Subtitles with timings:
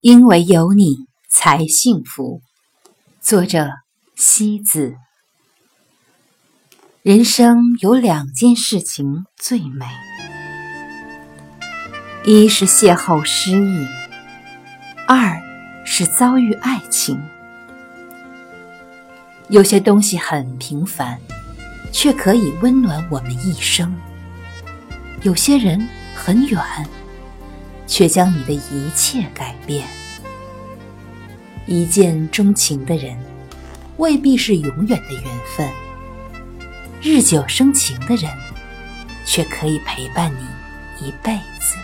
[0.00, 2.40] 因为有你才幸福。
[3.20, 3.68] 作者：
[4.16, 4.94] 西子。
[7.02, 9.84] 人生有两件事情最美，
[12.24, 13.86] 一是邂逅诗意，
[15.06, 15.38] 二
[15.84, 17.20] 是遭遇爱情。
[19.50, 21.20] 有些东西很平凡，
[21.92, 23.92] 却可以温暖我们一生；
[25.24, 26.58] 有些人很远。
[27.90, 29.84] 却将你的一切改变。
[31.66, 33.18] 一见钟情的人，
[33.96, 35.24] 未必是永远的缘
[35.56, 35.68] 分；
[37.02, 38.30] 日久生情的人，
[39.26, 41.76] 却可以陪伴你一辈子。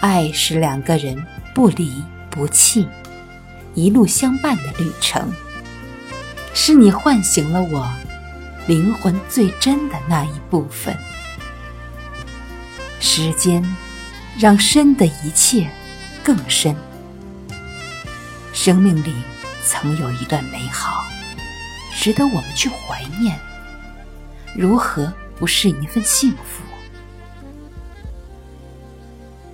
[0.00, 1.16] 爱是两个人
[1.54, 2.88] 不离不弃、
[3.74, 5.32] 一路相伴的旅程，
[6.52, 7.88] 是你唤醒了我
[8.66, 10.96] 灵魂最真的那一部分。
[12.98, 13.64] 时间。
[14.38, 15.68] 让深的一切
[16.22, 16.74] 更深。
[18.52, 19.14] 生命里
[19.64, 21.04] 曾有一段美好，
[21.94, 23.38] 值得我们去怀念。
[24.54, 26.62] 如何不是一份幸福？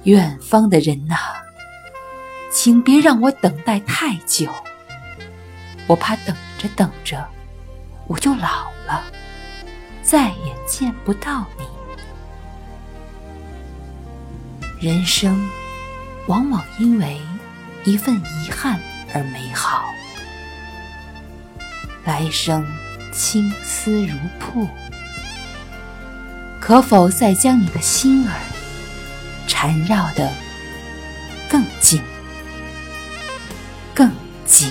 [0.04, 1.16] 远方的人呐，
[2.50, 4.50] 请别让我等待太久。
[5.86, 7.24] 我怕等着等着，
[8.06, 9.04] 我就老了，
[10.02, 11.64] 再也见不到你。
[14.78, 15.48] 人生
[16.27, 17.19] 往往因为
[17.84, 18.78] 一份遗憾
[19.14, 19.86] 而美好，
[22.05, 22.66] 来生
[23.10, 24.69] 青丝如瀑，
[26.60, 28.34] 可否再将你的心儿
[29.47, 30.30] 缠绕得
[31.48, 32.02] 更紧、
[33.94, 34.12] 更
[34.44, 34.70] 紧？